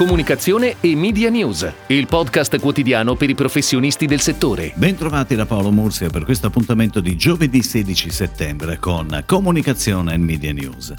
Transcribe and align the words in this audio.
Comunicazione 0.00 0.76
e 0.80 0.96
Media 0.96 1.28
News, 1.28 1.70
il 1.88 2.06
podcast 2.06 2.58
quotidiano 2.58 3.16
per 3.16 3.28
i 3.28 3.34
professionisti 3.34 4.06
del 4.06 4.20
settore. 4.20 4.72
Bentrovati 4.74 5.34
da 5.34 5.44
Paolo 5.44 5.70
Mursia 5.70 6.08
per 6.08 6.24
questo 6.24 6.46
appuntamento 6.46 7.00
di 7.00 7.18
giovedì 7.18 7.62
16 7.62 8.08
settembre 8.08 8.78
con 8.78 9.22
Comunicazione 9.26 10.14
e 10.14 10.16
Media 10.16 10.54
News. 10.54 10.94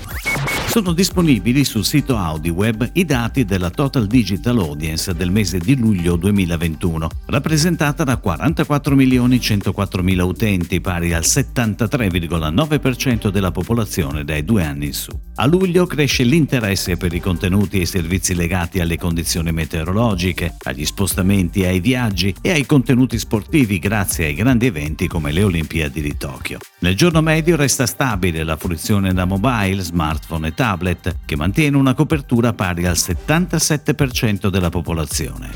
Sono 0.67 0.93
disponibili 0.93 1.65
sul 1.65 1.83
sito 1.83 2.15
AudiWeb 2.15 2.91
i 2.93 3.03
dati 3.03 3.43
della 3.43 3.71
Total 3.71 4.05
Digital 4.05 4.59
Audience 4.59 5.13
del 5.13 5.31
mese 5.31 5.57
di 5.57 5.75
luglio 5.75 6.15
2021, 6.15 7.09
rappresentata 7.25 8.05
da 8.05 8.17
44 8.17 8.95
milioni 8.95 9.41
104 9.41 10.03
mila 10.03 10.23
utenti, 10.23 10.79
pari 10.79 11.11
al 11.11 11.23
73,9% 11.23 13.29
della 13.29 13.51
popolazione 13.51 14.23
dai 14.23 14.45
due 14.45 14.63
anni 14.63 14.85
in 14.85 14.93
su. 14.93 15.11
A 15.35 15.45
luglio 15.45 15.85
cresce 15.87 16.23
l'interesse 16.23 16.95
per 16.95 17.13
i 17.13 17.19
contenuti 17.19 17.79
e 17.79 17.81
i 17.81 17.85
servizi 17.85 18.33
legati 18.33 18.79
alle 18.79 18.90
condizioni 18.97 19.51
meteorologiche, 19.51 20.55
agli 20.63 20.85
spostamenti 20.85 21.65
ai 21.65 21.79
viaggi 21.79 22.33
e 22.41 22.51
ai 22.51 22.65
contenuti 22.65 23.17
sportivi 23.17 23.79
grazie 23.79 24.25
ai 24.25 24.33
grandi 24.33 24.67
eventi 24.67 25.07
come 25.07 25.31
le 25.31 25.43
Olimpiadi 25.43 26.01
di 26.01 26.17
Tokyo. 26.17 26.59
Nel 26.79 26.95
giorno 26.95 27.21
medio 27.21 27.55
resta 27.55 27.85
stabile 27.85 28.43
la 28.43 28.57
fruizione 28.57 29.13
da 29.13 29.25
mobile, 29.25 29.81
smartphone 29.81 30.47
e 30.47 30.53
tablet, 30.53 31.17
che 31.25 31.35
mantiene 31.35 31.77
una 31.77 31.93
copertura 31.93 32.53
pari 32.53 32.85
al 32.85 32.95
77% 32.95 34.49
della 34.49 34.69
popolazione. 34.69 35.51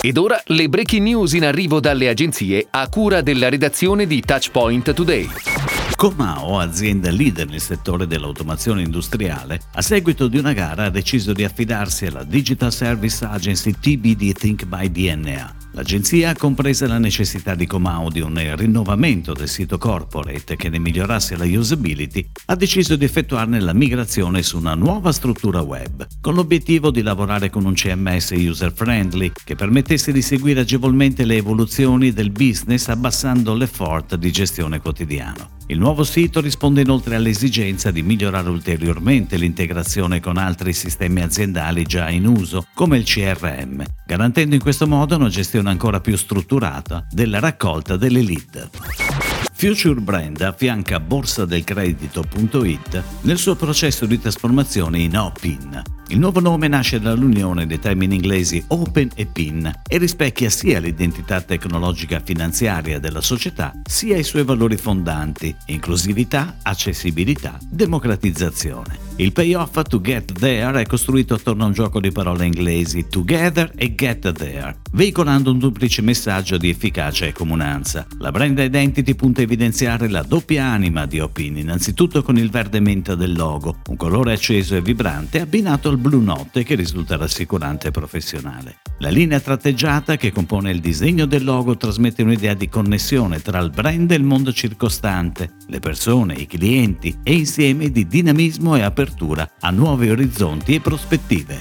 Ed 0.00 0.16
ora 0.18 0.40
le 0.46 0.68
breaking 0.68 1.02
news 1.02 1.32
in 1.32 1.44
arrivo 1.44 1.80
dalle 1.80 2.08
agenzie 2.08 2.66
a 2.70 2.88
cura 2.88 3.22
della 3.22 3.48
redazione 3.48 4.06
di 4.06 4.20
Touchpoint 4.20 4.92
Today. 4.92 5.55
Comao, 5.96 6.58
azienda 6.58 7.10
leader 7.10 7.48
nel 7.48 7.58
settore 7.58 8.06
dell'automazione 8.06 8.82
industriale, 8.82 9.62
a 9.72 9.80
seguito 9.80 10.28
di 10.28 10.36
una 10.36 10.52
gara 10.52 10.84
ha 10.84 10.90
deciso 10.90 11.32
di 11.32 11.42
affidarsi 11.42 12.04
alla 12.04 12.22
Digital 12.22 12.70
Service 12.70 13.24
Agency 13.24 13.72
TBD 13.72 14.32
Think 14.32 14.66
by 14.66 14.90
DNA. 14.90 15.54
L'agenzia 15.72 16.30
ha 16.30 16.36
compreso 16.36 16.86
la 16.86 16.98
necessità 16.98 17.54
di 17.54 17.66
Comao 17.66 18.10
di 18.10 18.20
un 18.20 18.38
rinnovamento 18.56 19.32
del 19.32 19.48
sito 19.48 19.78
corporate 19.78 20.56
che 20.56 20.68
ne 20.68 20.78
migliorasse 20.78 21.34
la 21.34 21.46
usability, 21.46 22.28
ha 22.44 22.54
deciso 22.56 22.94
di 22.96 23.06
effettuarne 23.06 23.58
la 23.58 23.72
migrazione 23.72 24.42
su 24.42 24.58
una 24.58 24.74
nuova 24.74 25.12
struttura 25.12 25.62
web, 25.62 26.06
con 26.20 26.34
l'obiettivo 26.34 26.90
di 26.90 27.00
lavorare 27.00 27.48
con 27.48 27.64
un 27.64 27.72
CMS 27.72 28.32
user-friendly 28.32 29.32
che 29.44 29.54
permettesse 29.54 30.12
di 30.12 30.20
seguire 30.20 30.60
agevolmente 30.60 31.24
le 31.24 31.36
evoluzioni 31.36 32.12
del 32.12 32.30
business 32.30 32.88
abbassando 32.88 33.54
l'effort 33.54 34.16
di 34.16 34.30
gestione 34.30 34.78
quotidiano. 34.78 35.55
Il 35.68 35.78
nuovo 35.78 36.04
sito 36.04 36.40
risponde 36.40 36.82
inoltre 36.82 37.16
all'esigenza 37.16 37.90
di 37.90 38.02
migliorare 38.02 38.48
ulteriormente 38.48 39.36
l'integrazione 39.36 40.20
con 40.20 40.36
altri 40.36 40.72
sistemi 40.72 41.22
aziendali 41.22 41.82
già 41.82 42.08
in 42.08 42.24
uso, 42.24 42.66
come 42.72 42.98
il 42.98 43.04
CRM, 43.04 43.82
garantendo 44.06 44.54
in 44.54 44.60
questo 44.60 44.86
modo 44.86 45.16
una 45.16 45.28
gestione 45.28 45.70
ancora 45.70 46.00
più 46.00 46.16
strutturata 46.16 47.04
della 47.10 47.40
raccolta 47.40 47.96
delle 47.96 48.22
lead. 48.22 48.70
Future 49.54 50.00
Brand 50.00 50.40
affianca 50.40 51.00
borsadelcredito.it 51.00 53.02
nel 53.22 53.38
suo 53.38 53.56
processo 53.56 54.06
di 54.06 54.20
trasformazione 54.20 55.00
in 55.00 55.18
OPIN, 55.18 55.82
il 56.08 56.18
nuovo 56.18 56.40
nome 56.40 56.68
nasce 56.68 57.00
dall'unione 57.00 57.66
dei 57.66 57.80
termini 57.80 58.14
inglesi 58.14 58.62
Open 58.68 59.10
e 59.14 59.26
PIN 59.26 59.80
e 59.88 59.98
rispecchia 59.98 60.48
sia 60.50 60.78
l'identità 60.78 61.40
tecnologica 61.40 62.20
finanziaria 62.20 63.00
della 63.00 63.20
società 63.20 63.72
sia 63.84 64.16
i 64.16 64.22
suoi 64.22 64.44
valori 64.44 64.76
fondanti, 64.76 65.54
inclusività, 65.66 66.58
accessibilità, 66.62 67.58
democratizzazione. 67.68 69.05
Il 69.18 69.32
payoff 69.32 69.80
to 69.84 69.98
get 70.02 70.30
there 70.38 70.78
è 70.78 70.84
costruito 70.84 71.32
attorno 71.32 71.64
a 71.64 71.68
un 71.68 71.72
gioco 71.72 72.00
di 72.00 72.12
parole 72.12 72.44
inglesi 72.44 73.06
together 73.08 73.72
e 73.74 73.94
get 73.94 74.30
there, 74.32 74.76
veicolando 74.92 75.52
un 75.52 75.58
duplice 75.58 76.02
messaggio 76.02 76.58
di 76.58 76.68
efficacia 76.68 77.24
e 77.24 77.32
comunanza. 77.32 78.06
La 78.18 78.30
brand 78.30 78.58
identity 78.58 79.14
punta 79.14 79.40
a 79.40 79.44
evidenziare 79.44 80.10
la 80.10 80.20
doppia 80.20 80.66
anima 80.66 81.06
di 81.06 81.18
Opin, 81.18 81.56
innanzitutto 81.56 82.22
con 82.22 82.36
il 82.36 82.50
verde 82.50 82.78
menta 82.78 83.14
del 83.14 83.34
logo, 83.34 83.78
un 83.88 83.96
colore 83.96 84.34
acceso 84.34 84.76
e 84.76 84.82
vibrante 84.82 85.40
abbinato 85.40 85.88
al 85.88 85.96
blu 85.96 86.20
notte 86.20 86.62
che 86.62 86.74
risulta 86.74 87.16
rassicurante 87.16 87.88
e 87.88 87.92
professionale. 87.92 88.80
La 88.98 89.08
linea 89.08 89.40
tratteggiata 89.40 90.18
che 90.18 90.30
compone 90.30 90.70
il 90.70 90.80
disegno 90.80 91.24
del 91.24 91.44
logo 91.44 91.78
trasmette 91.78 92.22
un'idea 92.22 92.52
di 92.52 92.68
connessione 92.68 93.40
tra 93.40 93.60
il 93.60 93.70
brand 93.70 94.10
e 94.10 94.14
il 94.14 94.24
mondo 94.24 94.52
circostante, 94.52 95.52
le 95.68 95.80
persone, 95.80 96.34
i 96.34 96.46
clienti 96.46 97.16
e 97.22 97.32
insieme 97.32 97.90
di 97.90 98.06
dinamismo 98.06 98.76
e 98.76 98.82
apertura 98.82 99.04
a 99.60 99.70
nuovi 99.70 100.10
orizzonti 100.10 100.74
e 100.74 100.80
prospettive. 100.80 101.60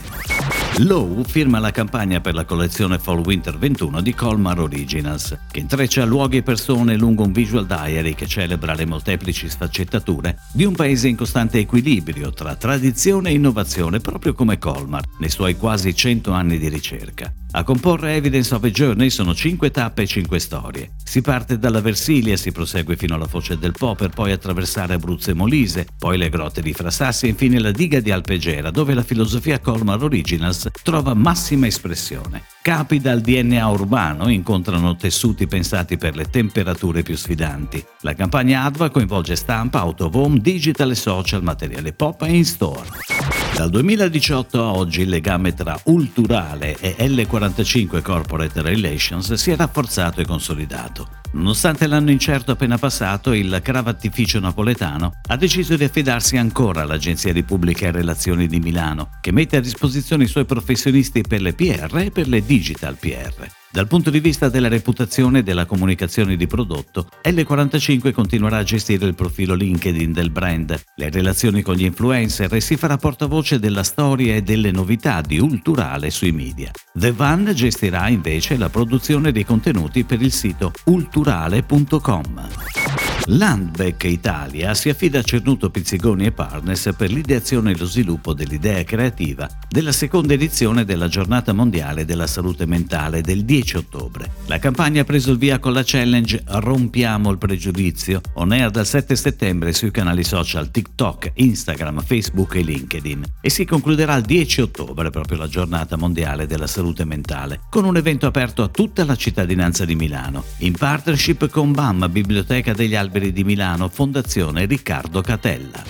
Lowe 0.80 1.24
firma 1.24 1.60
la 1.60 1.72
campagna 1.72 2.20
per 2.20 2.34
la 2.34 2.44
collezione 2.44 3.00
Fall 3.00 3.24
Winter 3.24 3.58
21 3.58 4.02
di 4.02 4.14
Colmar 4.14 4.60
Originals, 4.60 5.38
che 5.50 5.60
intreccia 5.60 6.04
luoghi 6.04 6.38
e 6.38 6.44
persone 6.44 6.98
lungo 6.98 7.24
un 7.24 7.32
visual 7.32 7.66
diary 7.66 8.14
che 8.14 8.28
celebra 8.28 8.74
le 8.74 8.86
molteplici 8.86 9.50
sfaccettature 9.50 10.38
di 10.52 10.66
un 10.66 10.74
paese 10.74 11.08
in 11.08 11.16
costante 11.16 11.60
equilibrio 11.60 12.32
tra 12.32 12.56
tradizione 12.56 13.30
e 13.30 13.34
innovazione, 13.34 14.00
proprio 14.00 14.34
come 14.34 14.58
Colmar, 14.58 15.04
nei 15.20 15.30
suoi 15.30 15.56
quasi 15.56 15.96
100 15.96 16.32
anni 16.32 16.58
di 16.58 16.68
ricerca. 16.68 17.32
A 17.58 17.64
comporre 17.64 18.16
Evidence 18.16 18.54
of 18.54 18.66
a 18.66 18.70
Journey 18.70 19.10
sono 19.10 19.34
cinque 19.34 19.72
tappe 19.72 20.02
e 20.02 20.08
cinque 20.08 20.40
storie. 20.40 20.92
Si 21.02 21.22
parte 21.22 21.58
dalla 21.58 21.80
Versilia, 21.80 22.36
si 22.36 22.52
prosegue 22.52 22.98
fino 22.98 23.16
alla 23.16 23.30
foce 23.30 23.58
del 23.58 23.72
Po 23.72 23.96
per 23.96 24.10
poi 24.10 24.34
attraversare 24.34 24.96
Abruzzo 24.96 25.30
e 25.30 25.36
Molise, 25.36 25.88
poi 25.98 26.18
le 26.18 26.28
grotte 26.28 26.62
di 26.62 26.74
Frasassi 26.74 27.28
e 27.28 27.30
infine 27.30 27.60
la 27.60 27.72
diga 27.72 28.02
di 28.02 28.12
Alpegera, 28.12 28.72
dove 28.72 28.94
la 28.94 29.04
filosofia 29.04 29.62
Colmar 29.62 30.04
Originals 30.04 30.68
trova 30.84 31.14
massima 31.14 31.66
espressione. 31.66 32.44
Capi 32.62 33.00
dal 33.00 33.22
DNA 33.22 33.66
urbano 33.70 34.28
incontrano 34.28 34.98
tessuti 34.98 35.48
pensati 35.48 35.96
per 35.96 36.18
le 36.18 36.26
temperature 36.26 37.04
più 37.04 37.16
sfidanti. 37.16 37.82
La 38.02 38.16
campagna 38.16 38.64
ADVA 38.64 38.90
coinvolge 38.90 39.38
stampa, 39.38 39.86
home, 39.98 40.40
digital 40.40 40.92
e 40.92 40.96
social, 40.96 41.42
materiale 41.42 41.94
pop 41.94 42.22
e 42.24 42.36
in 42.36 42.44
store. 42.44 43.15
Dal 43.56 43.70
2018 43.70 44.62
a 44.62 44.74
oggi 44.74 45.04
il 45.04 45.10
legame 45.10 45.54
tra 45.54 45.80
Ulturale 45.86 46.78
e 46.78 47.08
L45 47.08 48.02
Corporate 48.02 48.62
Relations 48.62 49.32
si 49.36 49.50
è 49.50 49.56
rafforzato 49.56 50.20
e 50.20 50.26
consolidato. 50.26 51.08
Nonostante 51.32 51.88
l'anno 51.88 52.12
incerto 52.12 52.52
appena 52.52 52.78
passato, 52.78 53.32
il 53.32 53.62
cravattificio 53.64 54.42
napoletano 54.42 55.14
ha 55.30 55.38
deciso 55.38 55.78
di 55.78 55.86
affidarsi 55.86 56.36
ancora 56.36 56.82
all'Agenzia 56.82 57.32
di 57.32 57.44
Pubbliche 57.44 57.92
Relazioni 57.92 58.48
di 58.48 58.60
Milano, 58.60 59.08
che 59.22 59.32
mette 59.32 59.56
a 59.56 59.62
disposizione 59.62 60.26
i 60.26 60.28
suoi 60.28 60.44
professionisti 60.44 61.22
per 61.22 61.40
le 61.42 61.54
PR 61.54 61.98
e 61.98 62.12
per 62.12 62.28
le 62.28 62.46
digital 62.46 62.98
PR. 62.98 63.65
Dal 63.76 63.88
punto 63.88 64.10
di 64.10 64.22
vista 64.22 64.48
della 64.48 64.70
reputazione 64.70 65.40
e 65.40 65.44
della 65.44 65.66
comunicazione 65.66 66.38
di 66.38 66.48
prodotto, 66.48 67.10
L45 67.22 68.14
continuerà 68.14 68.60
a 68.60 68.64
gestire 68.64 69.06
il 69.06 69.16
profilo 69.16 69.54
LinkedIn 69.54 70.14
del 70.14 70.30
brand, 70.30 70.82
le 70.96 71.10
relazioni 71.10 71.62
con 71.62 71.76
gli 71.76 71.84
influencer 71.84 72.54
e 72.54 72.62
si 72.62 72.78
farà 72.78 72.96
portavoce 72.96 73.60
della 73.60 73.84
storia 73.84 74.36
e 74.36 74.44
delle 74.44 74.72
novità 74.72 75.20
di 75.20 75.40
Ulturale 75.40 76.10
sui 76.10 76.32
media. 76.32 76.72
The 76.94 77.12
Van 77.12 77.52
gestirà 77.54 78.08
invece 78.08 78.56
la 78.56 78.70
produzione 78.70 79.34
dei 79.34 79.44
contenuti 79.44 80.06
per 80.06 80.22
il 80.22 80.32
sito 80.32 80.72
ulturale.com. 80.86 83.15
Landbeck 83.28 84.04
Italia 84.04 84.76
si 84.76 84.90
affida 84.90 85.20
a 85.20 85.24
Cernuto 85.24 85.72
Pizzigoni 85.72 86.28
e 86.28 86.32
Partners 86.32 86.94
per 86.96 87.12
l'ideazione 87.12 87.72
e 87.72 87.78
lo 87.78 87.86
sviluppo 87.86 88.34
dell'idea 88.34 88.84
creativa 88.84 89.50
della 89.68 89.92
seconda 89.92 90.34
edizione 90.34 90.86
della 90.86 91.08
Giornata 91.08 91.52
Mondiale 91.52 92.06
della 92.06 92.28
Salute 92.28 92.68
Mentale 92.68 93.22
del 93.22 93.44
10 93.44 93.78
ottobre. 93.78 94.32
La 94.46 94.60
campagna 94.60 95.02
ha 95.02 95.06
preso 95.06 95.32
il 95.32 95.40
via 95.40 95.58
con 95.58 95.74
la 95.74 95.82
challenge 95.84 96.44
Rompiamo 96.46 97.32
il 97.32 97.40
pregiudizio, 97.40 98.22
on 98.36 98.52
air 98.52 98.70
dal 98.70 98.86
7 98.86 99.16
settembre 99.16 99.74
sui 99.74 99.90
canali 99.90 100.24
social 100.24 100.70
TikTok, 100.70 101.32
Instagram, 101.34 102.04
Facebook 102.04 102.56
e 102.56 102.62
LinkedIn 102.62 103.24
e 103.42 103.50
si 103.50 103.66
concluderà 103.66 104.16
il 104.16 104.24
10 104.24 104.62
ottobre, 104.62 105.10
proprio 105.10 105.40
la 105.40 105.48
Giornata 105.48 105.98
Mondiale 105.98 106.46
della 106.46 106.68
Salute 106.68 107.06
Mentale, 107.06 107.62
con 107.70 107.86
un 107.86 107.98
evento 107.98 108.28
aperto 108.28 108.62
a 108.62 108.68
tutta 108.68 109.04
la 109.04 109.16
cittadinanza 109.16 109.84
di 109.84 109.96
Milano, 109.96 110.44
in 110.60 110.74
partnership 110.74 111.50
con 111.50 111.72
BAM, 111.72 112.08
Biblioteca 112.12 112.74
degli 112.74 112.96
Alberi 112.96 113.15
Alberi 113.16 113.32
di 113.32 113.46
Milano, 113.46 113.88
Fondazione 113.88 114.66
Riccardo 114.66 115.22
Catella. 115.22 115.82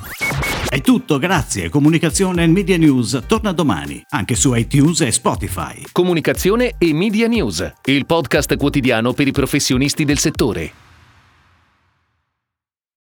È 0.69 0.80
tutto, 0.81 1.18
grazie. 1.18 1.69
Comunicazione 1.69 2.44
e 2.44 2.48
Media 2.48 2.77
News 2.77 3.24
torna 3.25 3.51
domani, 3.51 4.00
anche 4.10 4.36
su 4.36 4.54
iTunes 4.54 5.01
e 5.01 5.12
Spotify. 5.12 5.86
Comunicazione 5.92 6.75
e 6.77 6.94
Media 6.94 7.27
News, 7.27 7.74
il 7.86 8.06
podcast 8.06 8.56
quotidiano 8.57 9.13
per 9.13 9.25
i 9.25 9.31
professionisti 9.31 10.06
del 10.06 10.19
settore. 10.19 10.85